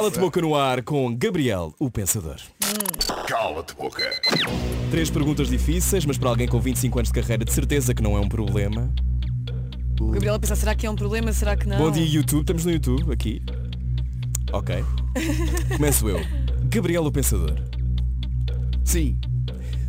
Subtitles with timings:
[0.00, 2.36] Cala-te boca no ar com Gabriel, o Pensador.
[3.28, 4.10] Cala-te boca.
[4.90, 8.16] Três perguntas difíceis, mas para alguém com 25 anos de carreira de certeza que não
[8.16, 8.90] é um problema.
[10.00, 11.30] O Gabriel a pensar, será que é um problema?
[11.34, 11.76] Será que não?
[11.76, 13.42] Bom dia YouTube, estamos no YouTube aqui.
[14.50, 14.82] Ok.
[15.76, 16.18] Começo eu.
[16.70, 17.60] Gabriel o Pensador.
[18.82, 19.20] Sim.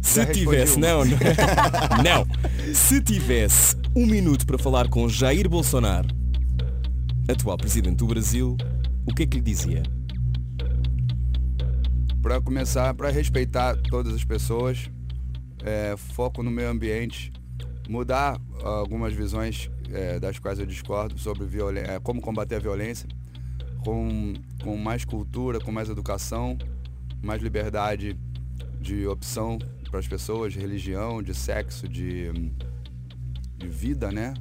[0.01, 0.77] Se Já tivesse.
[0.77, 1.17] Não, não.
[2.03, 2.73] não.
[2.75, 6.09] Se tivesse um minuto para falar com Jair Bolsonaro,
[7.29, 8.57] atual presidente do Brasil,
[9.07, 10.00] o que é que lhe dizia?
[12.21, 14.89] Para começar, para respeitar todas as pessoas,
[15.63, 17.33] é, foco no meio ambiente,
[17.89, 21.45] mudar algumas visões é, das quais eu discordo sobre
[21.79, 23.09] é, como combater a violência,
[23.83, 26.57] com, com mais cultura, com mais educação,
[27.23, 28.15] mais liberdade
[28.79, 29.57] de opção
[29.89, 32.31] para as pessoas, de religião, de sexo, de,
[33.57, 34.33] de vida, né?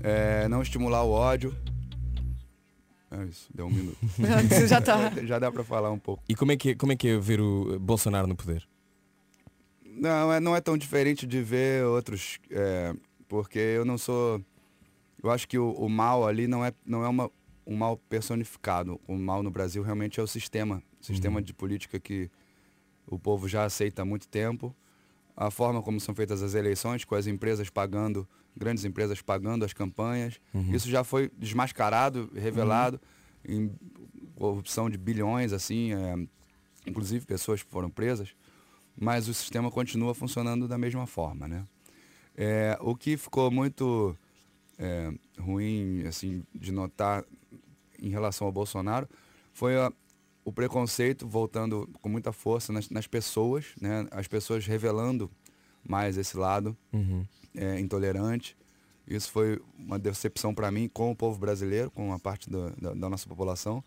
[0.00, 1.54] É, não estimular o ódio.
[3.12, 3.98] É isso, deu um minuto.
[4.16, 5.10] Pronto, já está.
[5.26, 6.24] Já dá para falar um pouco.
[6.26, 8.66] E como é que é, como é, que é ver o Bolsonaro no poder?
[9.84, 12.94] Não, é, não é tão diferente de ver outros, é,
[13.28, 14.42] porque eu não sou.
[15.22, 17.30] Eu acho que o, o mal ali não é, não é uma,
[17.66, 18.98] um mal personificado.
[19.06, 22.30] O mal no Brasil realmente é o sistema, o sistema de política que
[23.06, 24.74] o povo já aceita há muito tempo.
[25.36, 29.72] A forma como são feitas as eleições, com as empresas pagando, grandes empresas pagando as
[29.72, 30.40] campanhas.
[30.74, 33.00] Isso já foi desmascarado, revelado
[33.46, 33.70] em
[34.36, 36.14] corrupção de bilhões, assim, é,
[36.86, 38.34] inclusive pessoas foram presas
[38.94, 41.66] mas o sistema continua funcionando da mesma forma, né?
[42.36, 44.14] É, o que ficou muito
[44.78, 47.24] é, ruim, assim, de notar
[47.98, 49.08] em relação ao Bolsonaro
[49.50, 49.90] foi a-
[50.44, 54.06] o preconceito voltando com muita força nas, nas pessoas, né?
[54.10, 55.30] As pessoas revelando
[55.86, 56.76] mais esse lado
[57.54, 58.56] é, intolerante.
[59.06, 62.94] Isso foi uma decepção para mim com o povo brasileiro, com uma parte da, da-
[62.94, 63.82] da nossa população.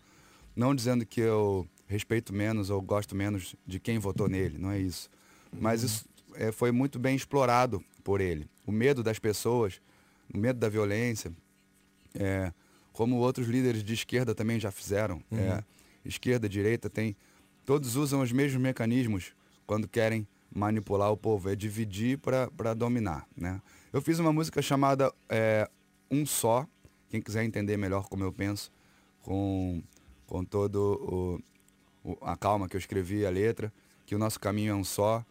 [0.54, 4.78] Não dizendo que eu respeito menos ou gosto menos de quem votou nele, não é
[4.78, 5.08] isso.
[5.52, 8.46] Mas isso é, foi muito bem explorado por ele.
[8.66, 9.80] O medo das pessoas,
[10.32, 11.32] o medo da violência,
[12.14, 12.52] é,
[12.92, 15.22] como outros líderes de esquerda também já fizeram.
[15.32, 15.64] é,
[16.04, 17.16] esquerda, direita, tem,
[17.64, 19.32] todos usam os mesmos mecanismos
[19.66, 23.26] quando querem manipular o povo, é dividir para dominar.
[23.36, 23.60] Né?
[23.92, 25.68] Eu fiz uma música chamada é,
[26.10, 26.66] Um Só,
[27.10, 28.70] quem quiser entender melhor como eu penso,
[29.22, 29.82] com,
[30.26, 31.40] com todo
[32.04, 33.72] o, o- a calma que eu escrevi a letra,
[34.06, 35.24] que o nosso caminho é um só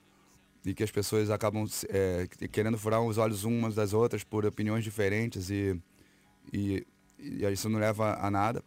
[0.66, 4.84] e que as pessoas acabam é, querendo furar os olhos umas das outras por opiniões
[4.84, 5.80] diferentes e,
[6.52, 6.86] e,
[7.20, 8.64] e isso não leva a nada.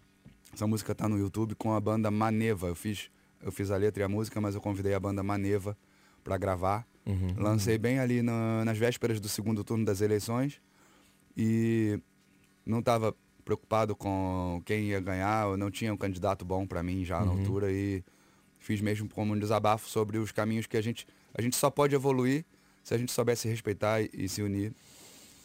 [0.53, 2.69] Essa música está no YouTube com a banda Maneva.
[2.69, 3.11] Eu fiz,
[3.43, 5.77] eu fiz a letra e a música, mas eu convidei a banda Maneva
[6.28, 6.87] para gravar.
[7.39, 10.61] Lancei bem ali na- nas vésperas do segundo turno das eleições
[11.37, 11.99] e
[12.66, 17.03] não estava preocupado com quem ia ganhar, eu não tinha um candidato bom para mim
[17.06, 18.05] já na altura e
[18.59, 21.94] fiz mesmo como um desabafo sobre os caminhos que a gente a gente só pode
[21.94, 22.44] evoluir
[22.84, 24.72] se a gente soubesse respeitar e, e se unir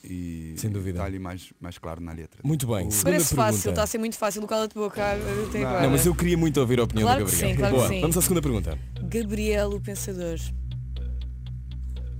[0.04, 1.00] e Sem dúvida.
[1.00, 2.42] tá ali mais mais claro na letra.
[2.44, 2.92] Muito bem.
[2.92, 3.54] Segunda Parece pergunta.
[3.54, 5.02] fácil, está a ser muito fácil o cala-te boca
[5.48, 5.82] até Não.
[5.84, 7.52] Não, mas eu queria muito ouvir a opinião Claro do que Gabriel.
[7.54, 8.02] sim, claro que Boa, sim.
[8.02, 8.78] vamos à segunda pergunta.
[9.04, 10.38] Gabriel, o pensador.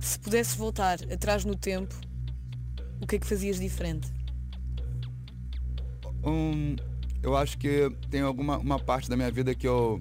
[0.04, 1.94] Se pudesse voltar atrás no tempo,
[3.00, 4.06] o que é que fazias diferente?
[6.22, 6.76] Um,
[7.22, 9.98] eu acho que tem alguma uma parte da minha vida que eu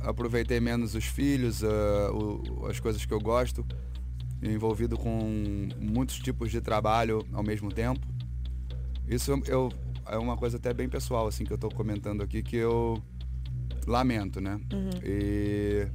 [0.00, 3.66] aproveitei menos os filhos, ah, o- as coisas que eu gosto,
[4.42, 8.00] envolvido com muitos tipos de trabalho ao mesmo tempo.
[9.06, 9.70] Isso eu,
[10.06, 13.02] é uma coisa até bem pessoal, assim, que eu estou comentando aqui, que eu
[13.86, 14.58] lamento, né?
[15.04, 15.86] E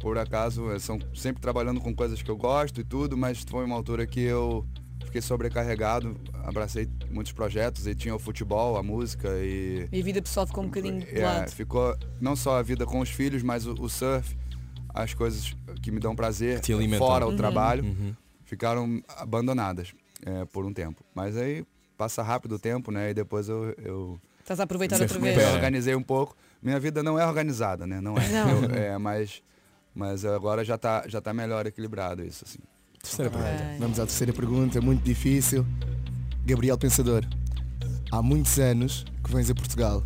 [0.00, 3.74] por acaso, são sempre trabalhando com coisas que eu gosto e tudo, mas foi uma
[3.74, 4.64] altura que eu
[5.04, 10.20] fiquei sobrecarregado, abracei muitos projetos e tinha o futebol, a música e E a vida
[10.20, 11.50] pessoal ficou um bocadinho de é, lado.
[11.50, 14.36] ficou não só a vida com os filhos, mas o, o surf,
[14.92, 16.60] as coisas que me dão prazer
[16.98, 17.36] fora o Uhum.
[17.36, 18.14] trabalho, Uhum.
[18.44, 19.92] ficaram abandonadas
[20.24, 21.02] é, por um tempo.
[21.14, 21.64] Mas aí
[21.96, 23.10] passa rápido o tempo, né?
[23.10, 25.36] E depois eu, eu Estás a aproveitar outra vez.
[25.38, 25.52] É.
[25.54, 26.36] organizei um pouco.
[26.62, 28.00] Minha vida não é organizada, né?
[28.00, 28.28] Não é.
[28.28, 28.64] Não.
[28.64, 29.42] Eu- é, mas,
[29.96, 32.58] mas agora já tá, já tá melhor equilibrado isso, assim.
[33.02, 33.54] Terceira pergunta.
[33.54, 33.78] Ok.
[33.78, 35.66] Vamos à terceira pergunta, muito difícil.
[36.44, 37.24] Gabriel Pensador,
[38.12, 40.04] há muitos anos que vens a Portugal.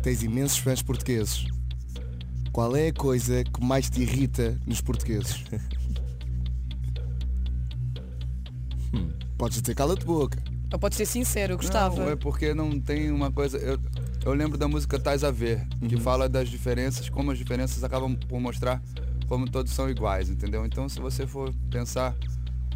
[0.00, 1.44] Tens imensos fãs portugueses.
[2.52, 5.44] Qual é a coisa que mais te irrita nos portugueses?
[9.36, 10.40] Podes dizer cala-te boca.
[10.72, 11.96] Ou podes ser sincero, eu gostava.
[11.96, 13.58] Não, é porque não tem uma coisa.
[13.58, 13.80] Eu,
[14.24, 16.00] eu lembro da música Tais a Ver, que Uhum.
[16.00, 18.82] fala das diferenças, como as diferenças acabam por mostrar
[19.28, 20.66] como todos são iguais, entendeu?
[20.66, 22.14] Então se você for pensar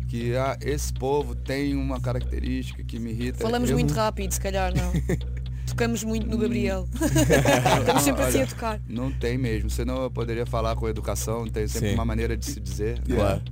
[0.09, 3.39] que ah, esse povo tem uma característica que me irrita.
[3.43, 4.93] Falamos eu- muito rápido, se calhar não.
[5.67, 6.87] focamos muito no Gabriel.
[7.81, 8.81] Estamos sempre assim a tocar.
[8.89, 11.95] Não tem mesmo, senão eu poderia falar com educação, tem sempre Sim.
[11.95, 12.99] uma maneira de se dizer.
[13.09, 13.17] né?
[13.17, 13.43] Claro.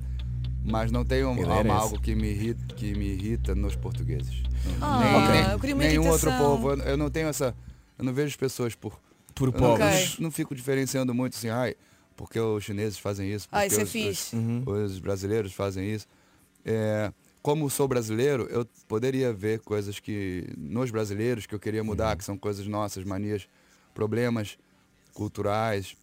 [0.65, 4.45] Mas não tem um, algo que me, irrita, que me irrita nos portugueses.
[4.81, 6.71] Ah, nem, eu queria uma nenhum outro povo.
[6.71, 7.53] Eu, eu não tenho essa.
[8.02, 8.99] Eu não vejo as pessoas por.
[9.34, 10.12] Por não, pobres.
[10.12, 10.16] Ok.
[10.25, 11.75] não fico diferenciando muito assim, ai,
[12.16, 14.37] porque os chineses fazem isso, porque isso é os, fixe.
[14.37, 14.62] Uhum.
[14.66, 16.06] os, os brasileiros fazem isso.
[16.64, 17.10] É,
[17.40, 21.87] como sou brasileiro, eu poderia ver coisas que nos brasileiros que eu queria Uhum.
[21.87, 23.49] mudar, que são coisas nossas, manias,
[23.94, 24.58] problemas
[25.14, 25.94] culturais.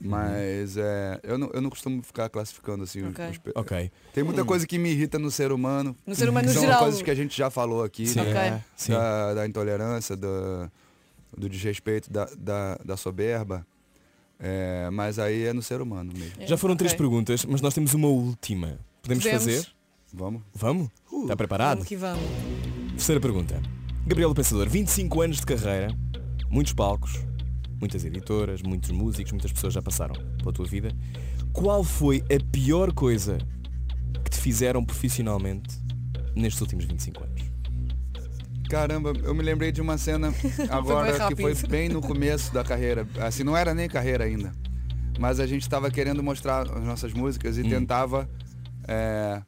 [0.00, 0.10] Uhum.
[0.10, 3.02] Mas é, eu, não, eu não costumo ficar classificando assim.
[3.02, 3.28] os- Ok.
[3.30, 3.90] os pe- Ok.
[4.14, 5.94] Tem muita coisa que me irrita no ser humano.
[6.06, 6.80] No ser humano são geral.
[6.80, 8.06] coisas que a gente já falou aqui.
[8.06, 8.20] Sim.
[8.22, 8.64] Né?
[8.76, 8.92] Sim.
[8.92, 10.70] Da, da intolerância, do,
[11.36, 13.66] do desrespeito, da, da, da soberba.
[14.40, 16.46] É, mas aí é no ser humano mesmo.
[16.46, 16.98] Já foram três Ok.
[17.04, 18.78] perguntas, mas nós temos uma última.
[19.02, 19.44] Podemos, Podemos.
[19.44, 19.66] fazer?
[20.12, 20.42] Vamos?
[20.54, 20.88] Vamos?
[21.22, 21.78] Está preparado?
[21.78, 22.22] Vamos que vamos.
[22.92, 23.60] Terceira pergunta.
[24.06, 25.88] Gabriel Pensador, 25 anos de carreira,
[26.48, 27.14] muitos palcos,
[27.80, 30.94] muitas editoras, muitos músicos, muitas pessoas já passaram pela tua vida.
[31.52, 33.38] Qual foi a pior coisa
[34.24, 35.76] que te fizeram profissionalmente
[36.34, 37.42] nestes últimos 25 anos?
[38.68, 40.32] Caramba, eu me lembrei de uma cena
[40.70, 41.40] agora que rápido.
[41.40, 43.06] foi bem no começo da carreira.
[43.20, 44.52] Assim, não era nem carreira ainda.
[45.18, 48.28] Mas a gente estava querendo mostrar as nossas músicas e tentava.
[48.86, 49.42] é,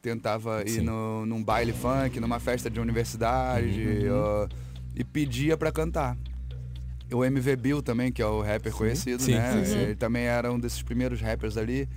[0.00, 0.80] tentava ir Sim.
[0.82, 4.46] no, num baile funk, numa festa de universidade ó,
[4.94, 6.16] e pedia pra cantar.
[7.12, 9.64] O MV Bill também, que é o rapper conhecido, Sim, né?
[9.64, 9.78] sim, sim.
[9.78, 11.88] Ele também era um desses primeiros rappers ali.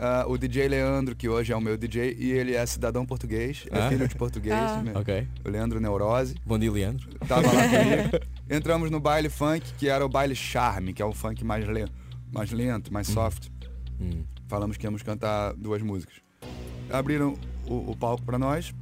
[0.00, 3.64] Ah, o DJ Leandro, que hoje é o meu DJ, e ele é cidadão português,
[3.70, 3.88] é Ah.
[3.88, 4.54] filho de português.
[4.54, 4.82] Ah.
[4.82, 4.92] né?
[4.94, 5.26] Ok.
[5.44, 6.36] O Leandro Neurose.
[6.46, 7.08] Bom dia, Leandro.
[7.26, 8.26] Tava lá comigo.
[8.48, 11.92] Entramos no baile funk, que era o baile charme, que é um funk mais lento,
[12.32, 13.48] mais, lento, mais soft.
[14.00, 14.22] Hum.
[14.46, 16.14] Falamos que íamos cantar duas músicas.
[16.90, 17.34] Abriram
[17.66, 18.72] o, o palco pra nós,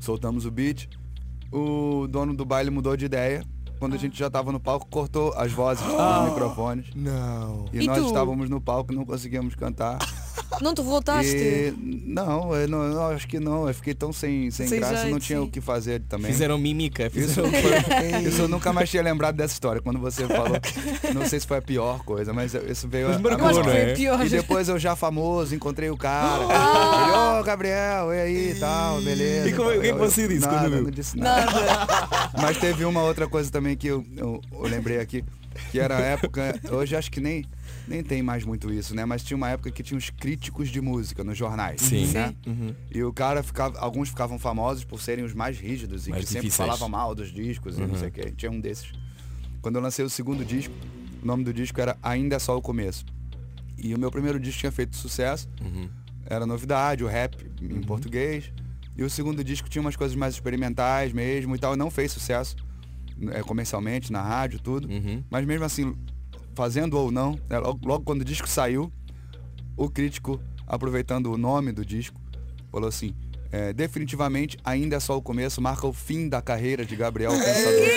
[0.00, 0.88] soltamos o beat.
[1.50, 3.44] O dono do baile mudou de ideia.
[3.82, 6.86] Quando a gente já tava no palco, cortou as vozes dos microfones.
[6.94, 7.64] Não.
[7.72, 8.06] E, E nós tu?
[8.06, 9.98] estávamos no palco e não conseguíamos cantar.
[10.60, 11.34] Não te voltaste?
[11.34, 11.74] E,
[12.06, 13.66] não, eu não, eu acho que não.
[13.68, 15.44] Eu fiquei tão sem, sem, Sem graça, não tinha sim.
[15.44, 16.30] o que fazer também.
[16.30, 17.06] Fizeram mímica.
[17.14, 17.50] Isso, Fizeram...
[17.50, 19.80] foi- isso eu nunca mais tinha lembrado dessa história.
[19.80, 20.58] Quando você falou,
[21.14, 23.94] não sei se foi a pior coisa, mas isso veio Mas a- marcou, é?
[23.94, 24.24] pior.
[24.24, 26.44] E depois eu já famoso, encontrei o cara.
[26.44, 29.48] Ele, ô Gabriel, e aí e tal, beleza.
[29.48, 30.82] E como é- o que você disse nada, quando viu?
[30.84, 31.50] Não disse nada.
[31.50, 32.21] Nada.
[32.42, 35.24] Mas teve uma outra coisa também que eu, eu- eu lembrei aqui,
[35.70, 37.44] que era a época, hoje acho que nem,
[37.86, 39.04] nem tem mais muito isso, né?
[39.04, 41.80] Mas tinha uma época que tinha os críticos de música nos jornais.
[41.80, 42.06] Sim.
[42.12, 42.34] Né?
[42.46, 42.74] Uhum.
[42.92, 46.30] E o cara ficava, alguns ficavam famosos por serem os mais rígidos e Mais que
[46.30, 46.66] sempre difíceis.
[46.66, 47.96] falavam mal dos discos e não Uhum.
[47.96, 48.30] sei o que.
[48.32, 48.92] Tinha um desses.
[49.60, 50.74] Quando eu lancei o segundo disco,
[51.22, 53.04] o nome do disco era Ainda é Só o Começo.
[53.78, 55.88] E o meu primeiro disco tinha feito sucesso, Uhum.
[56.26, 58.50] era novidade, o rap em português.
[58.96, 62.56] E o segundo disco tinha umas coisas mais experimentais mesmo e tal, não fez sucesso
[63.30, 64.88] é, comercialmente, na rádio, tudo.
[64.88, 65.22] Uhum.
[65.30, 65.96] Mas mesmo assim,
[66.54, 68.92] fazendo ou não, né, logo, logo quando o disco saiu,
[69.76, 72.20] o crítico, aproveitando o nome do disco,
[72.70, 73.14] falou assim,
[73.50, 77.88] é, definitivamente ainda é só o começo, marca o fim da carreira de Gabriel Pensador.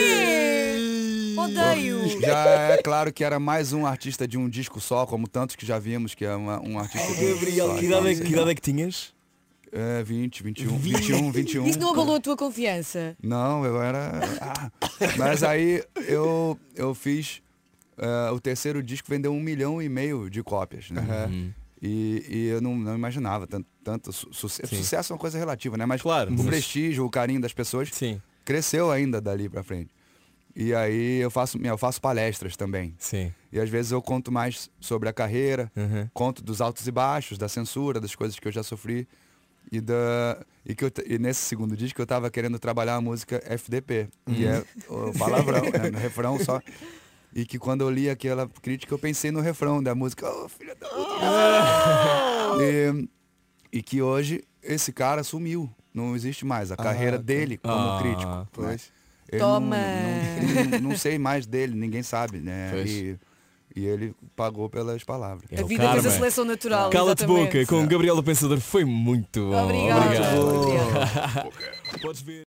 [1.37, 2.21] Odeio.
[2.21, 5.65] Já é claro que era mais um artista de um disco só, como tantos que
[5.65, 8.31] já vimos, que é uma- um artista de um disco Gabriel, que idade, é, que
[8.31, 9.13] idade é que tinhas?
[9.71, 11.67] É, 20, 21, 21, 21.
[11.67, 13.15] Isso não abalou a tua confiança?
[13.21, 14.11] Não, eu era.
[14.41, 14.71] Ah.
[15.17, 17.41] Mas aí eu, eu fiz.
[17.97, 21.25] eh, o terceiro disco vendeu um milhão e meio de cópias, né?
[21.29, 21.51] Uhum.
[21.81, 24.73] E, e eu não, não imaginava tanto, tanto su- sucesso.
[24.73, 24.81] Sim.
[24.81, 25.85] Sucesso é uma coisa relativa, né?
[25.85, 29.89] Mas Claro, o mas- prestígio, o carinho das pessoas Sim, cresceu ainda dali pra frente.
[30.55, 32.95] E aí eu faço, eu faço palestras também.
[32.97, 33.31] sim.
[33.51, 36.09] E às vezes eu conto mais sobre a carreira, Uhum.
[36.13, 39.07] conto dos altos e baixos, da censura, das coisas que eu já sofri.
[39.71, 43.41] E, da, e, que eu, e nesse segundo disco eu tava querendo trabalhar a música
[43.45, 46.61] FDP, que é o palavrão, né, no refrão só.
[47.33, 50.73] E que quando eu li aquela crítica eu pensei no refrão da música, oh, filha
[50.75, 52.63] da puta.
[52.63, 53.09] e,
[53.79, 56.71] e que hoje esse cara sumiu, não existe mais.
[56.71, 57.23] A carreira tá.
[57.23, 58.47] dele como Ah, crítico.
[58.53, 58.67] pois.
[58.67, 58.77] né?
[59.31, 59.75] Ele não- Toma.
[59.75, 62.71] Não, não- não sei mais dele, ninguém sabe, né?
[63.75, 65.43] E, ele pagou pelas palavras.
[65.51, 66.09] É a vida fez a karma.
[66.09, 66.89] seleção natural.
[66.89, 69.63] Cala-te boca, com o Gabriel o Pensador foi muito bom.
[69.63, 70.05] Obrigado.
[70.05, 70.39] Obrigado.
[70.39, 72.01] Obrigado.
[72.01, 72.43] Podes ver.